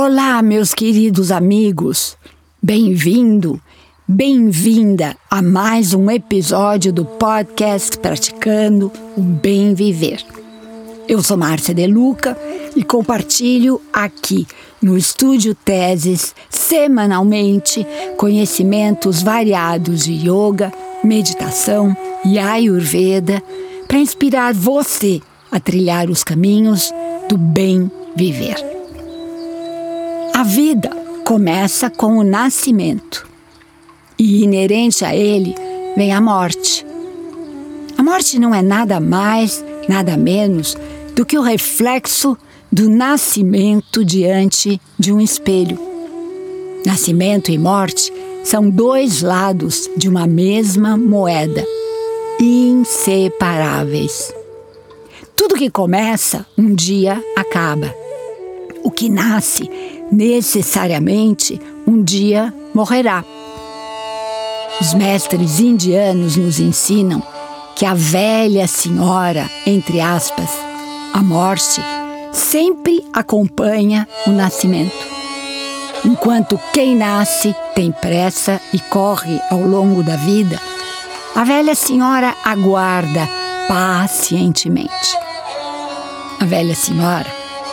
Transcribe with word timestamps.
Olá, 0.00 0.40
meus 0.42 0.74
queridos 0.74 1.32
amigos. 1.32 2.16
Bem-vindo, 2.62 3.60
bem-vinda 4.06 5.16
a 5.28 5.42
mais 5.42 5.92
um 5.92 6.08
episódio 6.08 6.92
do 6.92 7.04
podcast 7.04 7.98
Praticando 7.98 8.92
o 9.16 9.20
Bem 9.20 9.74
Viver. 9.74 10.24
Eu 11.08 11.20
sou 11.20 11.36
Márcia 11.36 11.74
De 11.74 11.84
Luca 11.88 12.38
e 12.76 12.84
compartilho 12.84 13.82
aqui 13.92 14.46
no 14.80 14.96
Estúdio 14.96 15.52
Teses 15.52 16.32
semanalmente 16.48 17.84
conhecimentos 18.16 19.20
variados 19.20 20.04
de 20.04 20.12
yoga, 20.12 20.72
meditação 21.02 21.96
e 22.24 22.38
ayurveda 22.38 23.42
para 23.88 23.98
inspirar 23.98 24.54
você 24.54 25.20
a 25.50 25.58
trilhar 25.58 26.08
os 26.08 26.22
caminhos 26.22 26.94
do 27.28 27.36
bem 27.36 27.90
viver. 28.14 28.77
A 30.38 30.44
vida 30.44 30.90
começa 31.24 31.90
com 31.90 32.16
o 32.16 32.22
nascimento 32.22 33.28
e 34.16 34.44
inerente 34.44 35.04
a 35.04 35.12
ele 35.12 35.52
vem 35.96 36.12
a 36.12 36.20
morte. 36.20 36.86
A 37.96 38.04
morte 38.04 38.38
não 38.38 38.54
é 38.54 38.62
nada 38.62 39.00
mais, 39.00 39.64
nada 39.88 40.16
menos 40.16 40.76
do 41.16 41.26
que 41.26 41.36
o 41.36 41.42
reflexo 41.42 42.38
do 42.70 42.88
nascimento 42.88 44.04
diante 44.04 44.80
de 44.96 45.12
um 45.12 45.20
espelho. 45.20 45.76
Nascimento 46.86 47.50
e 47.50 47.58
morte 47.58 48.12
são 48.44 48.70
dois 48.70 49.22
lados 49.22 49.90
de 49.96 50.08
uma 50.08 50.24
mesma 50.28 50.96
moeda, 50.96 51.64
inseparáveis. 52.40 54.32
Tudo 55.34 55.56
que 55.56 55.68
começa, 55.68 56.46
um 56.56 56.72
dia 56.72 57.20
acaba. 57.34 57.92
O 58.84 58.90
que 58.92 59.10
nasce, 59.10 59.68
necessariamente, 60.10 61.60
um 61.86 62.02
dia 62.02 62.52
morrerá. 62.74 63.24
Os 64.80 64.94
mestres 64.94 65.60
indianos 65.60 66.36
nos 66.36 66.60
ensinam 66.60 67.22
que 67.74 67.84
a 67.84 67.94
velha 67.94 68.66
senhora, 68.66 69.48
entre 69.66 70.00
aspas, 70.00 70.50
a 71.12 71.22
morte, 71.22 71.80
sempre 72.32 73.04
acompanha 73.12 74.08
o 74.26 74.30
nascimento. 74.30 74.96
Enquanto 76.04 76.60
quem 76.72 76.94
nasce 76.94 77.54
tem 77.74 77.90
pressa 77.90 78.60
e 78.72 78.78
corre 78.78 79.40
ao 79.50 79.60
longo 79.60 80.02
da 80.02 80.16
vida, 80.16 80.60
a 81.34 81.44
velha 81.44 81.74
senhora 81.74 82.34
aguarda 82.44 83.28
pacientemente. 83.66 85.16
A 86.40 86.44
velha 86.44 86.74
senhora 86.74 87.26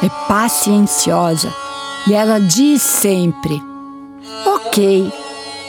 é 0.03 0.09
pacienciosa 0.27 1.64
e 2.07 2.13
ela 2.13 2.39
diz 2.39 2.81
sempre: 2.81 3.61
Ok, 4.45 5.11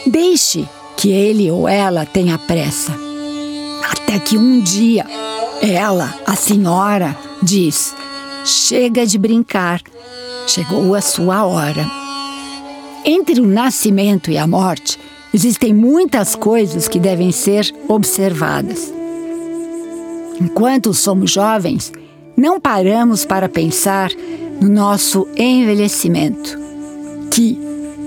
deixe 0.07 0.69
que 0.97 1.11
ele 1.11 1.51
ou 1.51 1.69
ela 1.69 2.07
tenha 2.07 2.39
pressa. 2.39 2.93
Até 3.91 4.19
que 4.19 4.37
um 4.37 4.61
dia 4.61 5.07
ela, 5.63 6.15
a 6.27 6.35
senhora, 6.37 7.17
diz: 7.43 7.95
Chega 8.45 9.07
de 9.07 9.19
brincar, 9.19 9.81
chegou 10.47 10.95
a 10.95 11.01
sua 11.01 11.45
hora. 11.45 11.87
Entre 13.05 13.41
o 13.41 13.47
nascimento 13.47 14.31
e 14.31 14.39
a 14.39 14.47
morte, 14.47 14.99
existem 15.33 15.73
muitas 15.73 16.35
coisas 16.35 16.89
que 16.89 16.99
devem 16.99 17.31
ser 17.31 17.73
observadas. 17.89 18.93
Enquanto 20.41 20.93
somos 20.93 21.31
jovens, 21.31 21.93
não 22.37 22.61
paramos 22.61 23.25
para 23.25 23.49
pensar 23.49 24.11
no 24.61 24.69
nosso 24.69 25.27
envelhecimento, 25.37 26.59
que, 27.31 27.59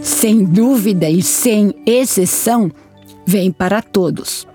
sem 0.01 0.43
dúvida 0.43 1.09
e 1.09 1.21
sem 1.21 1.73
exceção, 1.85 2.71
vem 3.25 3.51
para 3.51 3.81
todos. 3.81 4.47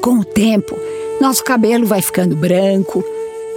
Com 0.00 0.18
o 0.18 0.24
tempo, 0.24 0.76
nosso 1.20 1.44
cabelo 1.44 1.86
vai 1.86 2.02
ficando 2.02 2.34
branco, 2.34 3.04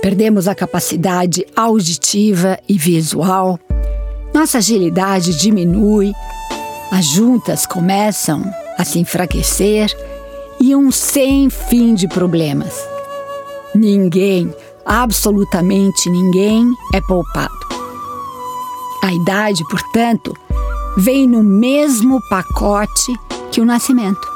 perdemos 0.01 0.47
a 0.47 0.53
capacidade 0.53 1.45
auditiva 1.55 2.59
e 2.69 2.77
visual, 2.77 3.59
nossa 4.33 4.57
agilidade 4.57 5.37
diminui, 5.37 6.11
as 6.91 7.05
juntas 7.05 7.65
começam 7.65 8.43
a 8.77 8.83
se 8.83 8.99
enfraquecer 8.99 9.89
e 10.59 10.75
um 10.75 10.91
sem 10.91 11.49
fim 11.49 11.93
de 11.93 12.07
problemas. 12.07 12.73
Ninguém 13.73 14.53
absolutamente 14.85 16.09
ninguém 16.09 16.71
é 16.93 17.01
poupado. 17.01 17.65
A 19.03 19.13
idade, 19.13 19.63
portanto, 19.69 20.35
vem 20.97 21.27
no 21.27 21.43
mesmo 21.43 22.21
pacote 22.29 23.13
que 23.51 23.61
o 23.61 23.65
nascimento. 23.65 24.35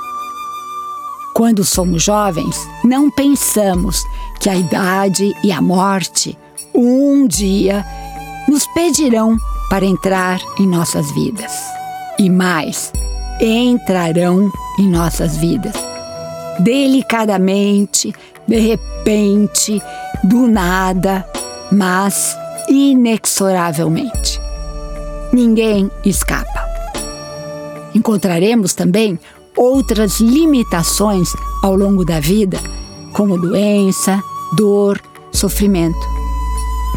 Quando 1.34 1.64
somos 1.64 2.04
jovens, 2.04 2.68
não 2.84 3.10
pensamos 3.10 4.04
que 4.40 4.50
a 4.50 4.56
idade 4.56 5.32
e 5.44 5.52
a 5.52 5.62
morte 5.62 6.38
um 6.74 7.28
dia 7.28 7.86
nos 8.48 8.66
pedirão 8.68 9.38
para 9.70 9.86
entrar 9.86 10.40
em 10.60 10.68
nossas 10.68 11.12
vidas. 11.12 11.52
E 12.18 12.30
mais, 12.30 12.92
entrarão 13.40 14.52
em 14.78 14.88
nossas 14.88 15.38
vidas. 15.38 15.74
Delicadamente, 16.60 18.14
de 18.48 18.60
repente, 18.60 19.82
do 20.24 20.48
nada, 20.48 21.26
mas 21.72 22.38
inexoravelmente. 22.68 24.40
Ninguém 25.32 25.90
escapa. 26.04 26.68
Encontraremos 27.94 28.74
também 28.74 29.20
outras 29.56 30.20
limitações 30.20 31.30
ao 31.64 31.76
longo 31.76 32.06
da 32.06 32.20
vida, 32.20 32.60
como 33.14 33.38
doença, 33.38 34.22
dor, 34.56 35.02
sofrimento. 35.32 36.00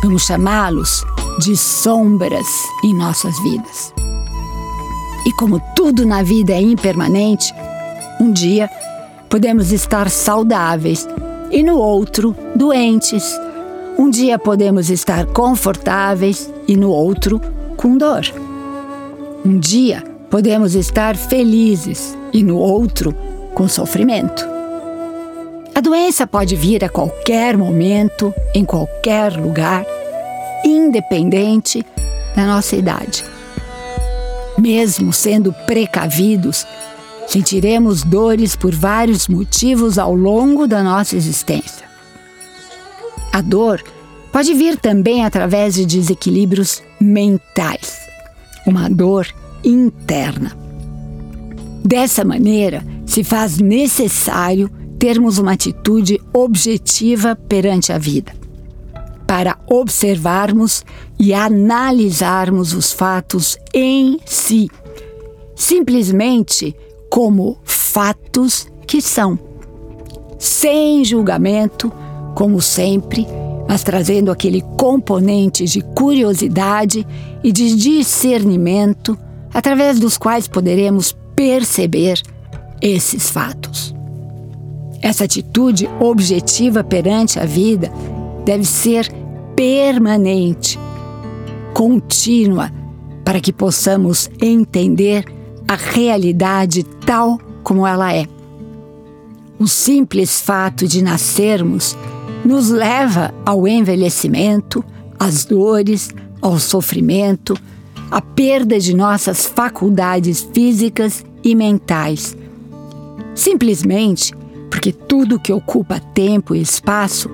Vamos 0.02 0.22
chamá-los 0.22 1.04
de 1.38 1.56
sombras 1.56 2.46
em 2.84 2.94
nossas 2.94 3.38
vidas. 3.40 3.92
E 5.24 5.32
como 5.34 5.60
tudo 5.76 6.04
na 6.04 6.22
vida 6.22 6.52
é 6.52 6.60
impermanente, 6.60 7.54
um 8.20 8.32
dia 8.32 8.68
podemos 9.28 9.72
estar 9.72 10.10
saudáveis 10.10 11.06
e 11.50 11.62
no 11.62 11.76
outro, 11.76 12.34
doentes. 12.62 13.36
Um 13.98 14.08
dia 14.08 14.38
podemos 14.38 14.88
estar 14.88 15.26
confortáveis 15.26 16.48
e 16.68 16.76
no 16.76 16.90
outro, 16.90 17.40
com 17.76 17.98
dor. 17.98 18.22
Um 19.44 19.58
dia 19.58 20.04
podemos 20.30 20.76
estar 20.76 21.16
felizes 21.16 22.16
e 22.32 22.40
no 22.44 22.56
outro, 22.56 23.12
com 23.52 23.66
sofrimento. 23.66 24.46
A 25.74 25.80
doença 25.80 26.24
pode 26.24 26.54
vir 26.54 26.84
a 26.84 26.88
qualquer 26.88 27.56
momento, 27.56 28.32
em 28.54 28.64
qualquer 28.64 29.32
lugar, 29.32 29.84
independente 30.64 31.84
da 32.36 32.46
nossa 32.46 32.76
idade. 32.76 33.24
Mesmo 34.56 35.12
sendo 35.12 35.52
precavidos, 35.66 36.64
Sentiremos 37.24 38.02
dores 38.02 38.54
por 38.54 38.74
vários 38.74 39.26
motivos 39.26 39.96
ao 39.96 40.14
longo 40.14 40.66
da 40.66 40.82
nossa 40.82 41.16
existência. 41.16 41.91
A 43.32 43.40
dor 43.40 43.82
pode 44.30 44.52
vir 44.52 44.76
também 44.78 45.24
através 45.24 45.74
de 45.74 45.86
desequilíbrios 45.86 46.82
mentais, 47.00 47.98
uma 48.66 48.90
dor 48.90 49.26
interna. 49.64 50.56
Dessa 51.84 52.24
maneira, 52.24 52.84
se 53.06 53.24
faz 53.24 53.58
necessário 53.58 54.70
termos 54.98 55.38
uma 55.38 55.52
atitude 55.52 56.20
objetiva 56.32 57.34
perante 57.34 57.92
a 57.92 57.98
vida, 57.98 58.32
para 59.26 59.58
observarmos 59.66 60.84
e 61.18 61.34
analisarmos 61.34 62.72
os 62.72 62.92
fatos 62.92 63.58
em 63.74 64.20
si, 64.26 64.70
simplesmente 65.56 66.76
como 67.10 67.58
fatos 67.64 68.68
que 68.86 69.00
são, 69.00 69.38
sem 70.38 71.04
julgamento, 71.04 71.92
como 72.42 72.60
sempre, 72.60 73.24
mas 73.68 73.84
trazendo 73.84 74.28
aquele 74.28 74.62
componente 74.76 75.64
de 75.64 75.80
curiosidade 75.80 77.06
e 77.40 77.52
de 77.52 77.76
discernimento 77.76 79.16
através 79.54 80.00
dos 80.00 80.18
quais 80.18 80.48
poderemos 80.48 81.16
perceber 81.36 82.20
esses 82.80 83.30
fatos. 83.30 83.94
Essa 85.00 85.22
atitude 85.22 85.88
objetiva 86.00 86.82
perante 86.82 87.38
a 87.38 87.44
vida 87.46 87.92
deve 88.44 88.64
ser 88.64 89.08
permanente, 89.54 90.76
contínua, 91.72 92.72
para 93.24 93.38
que 93.38 93.52
possamos 93.52 94.28
entender 94.40 95.24
a 95.68 95.76
realidade 95.76 96.82
tal 97.06 97.38
como 97.62 97.86
ela 97.86 98.12
é. 98.12 98.26
O 99.60 99.68
simples 99.68 100.40
fato 100.40 100.88
de 100.88 101.02
nascermos 101.02 101.96
nos 102.44 102.70
leva 102.70 103.32
ao 103.44 103.66
envelhecimento, 103.66 104.84
às 105.18 105.44
dores, 105.44 106.10
ao 106.40 106.58
sofrimento, 106.58 107.56
a 108.10 108.20
perda 108.20 108.78
de 108.78 108.94
nossas 108.94 109.46
faculdades 109.46 110.46
físicas 110.52 111.24
e 111.42 111.54
mentais. 111.54 112.36
Simplesmente 113.34 114.34
porque 114.68 114.92
tudo 114.92 115.38
que 115.38 115.52
ocupa 115.52 116.00
tempo 116.00 116.54
e 116.54 116.60
espaço 116.60 117.30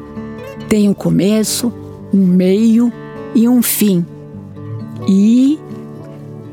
tem 0.68 0.88
um 0.88 0.94
começo, 0.94 1.72
um 2.12 2.26
meio 2.26 2.92
e 3.34 3.48
um 3.48 3.62
fim. 3.62 4.04
E 5.08 5.58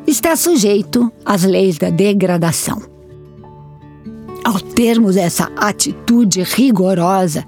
está 0.08 0.36
sujeito 0.36 1.12
às 1.26 1.44
leis 1.44 1.78
da 1.78 1.90
degradação. 1.90 2.82
Ao 4.44 4.60
termos 4.60 5.18
essa 5.18 5.52
atitude 5.58 6.44
rigorosa 6.44 7.44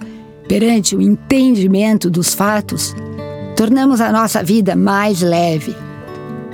perante 0.48 0.96
o 0.96 1.02
entendimento 1.02 2.10
dos 2.10 2.34
fatos, 2.34 2.96
tornamos 3.56 4.00
a 4.00 4.12
nossa 4.12 4.42
vida 4.42 4.76
mais 4.76 5.22
leve, 5.22 5.76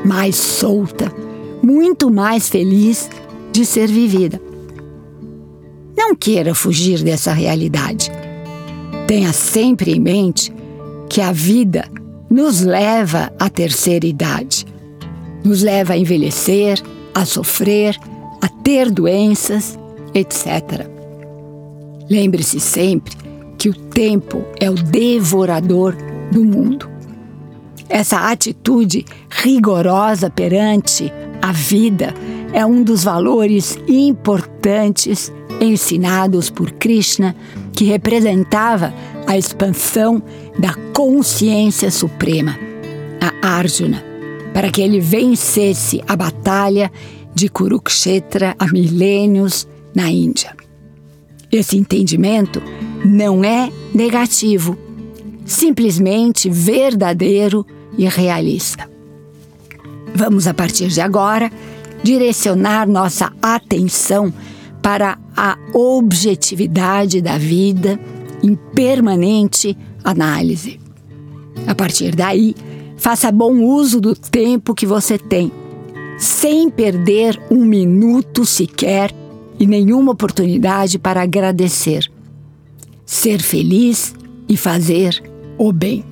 mais 0.04 0.36
solta, 0.36 1.12
muito 1.62 2.10
mais 2.10 2.50
feliz 2.50 3.10
de 3.52 3.66
ser 3.66 3.88
vivida. 3.88 4.42
Não 5.96 6.16
queira 6.16 6.56
fugir 6.56 7.04
dessa 7.04 7.32
realidade. 7.32 8.12
Tenha 9.08 9.32
sempre 9.32 9.92
em 9.92 10.00
mente 10.00 10.52
que 11.10 11.22
a 11.22 11.32
vida 11.32 11.86
nos 12.30 12.62
leva 12.62 13.32
à 13.40 13.50
terceira 13.50 14.08
idade, 14.08 14.66
nos 15.44 15.62
leva 15.62 15.94
a 15.94 15.98
envelhecer, 15.98 16.82
a 17.14 17.26
sofrer, 17.26 17.96
a 18.42 18.50
ter 18.50 18.90
doenças, 18.90 19.78
etc. 20.16 20.88
Lembre-se 22.10 22.60
sempre 22.60 23.23
que 23.64 23.70
o 23.70 23.74
tempo 23.74 24.44
é 24.60 24.70
o 24.70 24.74
devorador 24.74 25.96
do 26.30 26.44
mundo. 26.44 26.90
Essa 27.88 28.30
atitude 28.30 29.06
rigorosa 29.30 30.30
perante 30.30 31.10
a 31.42 31.54
vida 31.54 32.14
é 32.52 32.66
um 32.66 32.84
dos 32.84 33.06
valores 33.06 33.80
importantes 33.88 35.32
ensinados 35.62 36.50
por 36.50 36.74
Krishna, 36.74 37.34
que 37.72 37.86
representava 37.86 38.94
a 39.26 39.38
expansão 39.38 40.22
da 40.60 40.74
consciência 40.94 41.90
suprema, 41.90 42.60
a 43.22 43.48
Arjuna, 43.48 44.04
para 44.54 44.70
que 44.70 44.82
ele 44.82 45.00
vencesse 45.00 46.04
a 46.06 46.18
batalha 46.18 46.92
de 47.34 47.48
Kurukshetra 47.48 48.58
há 48.60 48.68
milênios 48.68 49.66
na 49.96 50.12
Índia. 50.12 50.54
Esse 51.50 51.78
entendimento 51.78 52.62
não 53.04 53.44
é 53.44 53.72
negativo, 53.94 54.78
simplesmente 55.46 56.50
verdadeiro 56.50 57.66
e 57.98 58.08
realista. 58.08 58.90
Vamos, 60.16 60.48
a 60.48 60.54
partir 60.54 60.88
de 60.88 61.02
agora, 61.02 61.52
direcionar 62.04 62.88
nossa 62.88 63.32
atenção 63.42 64.34
para 64.82 65.18
a 65.36 65.58
objetividade 65.74 67.22
da 67.22 67.38
vida 67.38 68.00
em 68.44 68.56
permanente 68.56 69.78
análise. 70.04 70.80
A 71.66 71.74
partir 71.74 72.16
daí, 72.16 72.56
faça 72.98 73.32
bom 73.32 73.54
uso 73.64 74.00
do 74.02 74.14
tempo 74.16 74.74
que 74.76 74.86
você 74.86 75.18
tem, 75.18 75.52
sem 76.18 76.70
perder 76.70 77.42
um 77.50 77.66
minuto 77.66 78.46
sequer 78.46 79.12
e 79.60 79.66
nenhuma 79.66 80.12
oportunidade 80.12 81.00
para 81.00 81.22
agradecer, 81.22 82.12
ser 83.06 83.42
feliz 83.42 84.14
e 84.48 84.58
fazer 84.58 85.22
o 85.58 85.72
bem. 85.72 86.04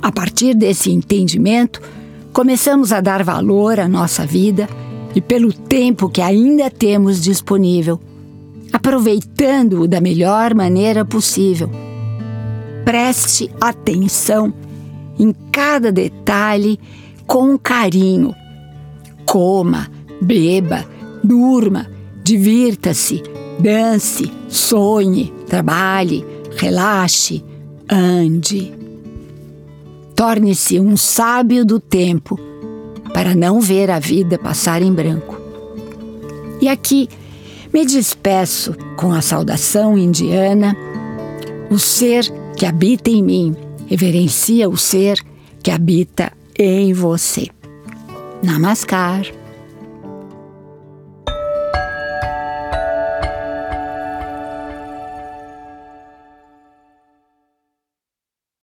A 0.00 0.12
partir 0.12 0.54
desse 0.54 0.90
entendimento, 0.90 1.80
começamos 2.32 2.92
a 2.92 3.00
dar 3.00 3.22
valor 3.24 3.80
à 3.80 3.88
nossa 3.88 4.26
vida 4.26 4.68
e 5.14 5.20
pelo 5.20 5.52
tempo 5.52 6.08
que 6.08 6.20
ainda 6.20 6.70
temos 6.70 7.20
disponível, 7.20 8.00
aproveitando-o 8.72 9.88
da 9.88 10.00
melhor 10.00 10.54
maneira 10.54 11.04
possível. 11.04 11.70
Preste 12.84 13.50
atenção 13.60 14.52
em 15.18 15.34
cada 15.50 15.90
detalhe 15.90 16.78
com 17.26 17.58
carinho. 17.58 18.34
Coma, 19.24 19.90
beba, 20.20 20.84
durma, 21.24 21.90
divirta-se, 22.22 23.22
dance, 23.58 24.30
sonhe, 24.48 25.32
trabalhe, 25.48 26.24
relaxe, 26.56 27.44
ande. 27.90 28.72
Torne-se 30.14 30.80
um 30.80 30.96
sábio 30.96 31.64
do 31.64 31.78
tempo 31.78 32.38
para 33.12 33.34
não 33.34 33.60
ver 33.60 33.90
a 33.90 33.98
vida 33.98 34.38
passar 34.38 34.82
em 34.82 34.92
branco. 34.92 35.40
E 36.60 36.68
aqui 36.68 37.08
me 37.72 37.84
despeço 37.84 38.74
com 38.96 39.12
a 39.12 39.20
saudação 39.20 39.96
indiana: 39.96 40.76
o 41.70 41.78
ser 41.78 42.24
que 42.56 42.64
habita 42.64 43.10
em 43.10 43.22
mim 43.22 43.56
reverencia 43.86 44.68
o 44.68 44.76
ser 44.76 45.18
que 45.62 45.70
habita 45.70 46.32
em 46.58 46.92
você. 46.92 47.48
Namaskar. 48.42 49.26